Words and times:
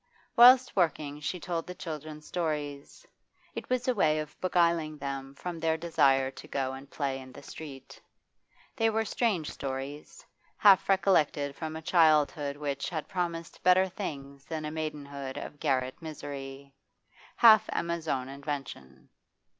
Whilst 0.35 0.75
working 0.75 1.19
she 1.19 1.39
told 1.39 1.67
the 1.67 1.75
children 1.75 2.23
stories; 2.23 3.05
it 3.53 3.69
was 3.69 3.87
a 3.87 3.93
way 3.93 4.17
of 4.17 4.35
beguiling 4.41 4.97
them 4.97 5.35
from 5.35 5.59
their 5.59 5.77
desire 5.77 6.31
to 6.31 6.47
go 6.47 6.73
and 6.73 6.89
play 6.89 7.19
in 7.19 7.31
the 7.31 7.43
street. 7.43 8.01
They 8.75 8.89
were 8.89 9.05
strange 9.05 9.51
stories, 9.51 10.25
half 10.57 10.89
recollected 10.89 11.55
from 11.55 11.75
a 11.75 11.83
childhood 11.83 12.57
which, 12.57 12.89
had 12.89 13.07
promised 13.07 13.61
better 13.61 13.87
things 13.87 14.43
than 14.45 14.65
a 14.65 14.71
maidenhood 14.71 15.37
of 15.37 15.59
garret 15.59 16.01
misery, 16.01 16.73
half 17.35 17.69
Emma's 17.69 18.07
own 18.07 18.27
invention. 18.27 19.09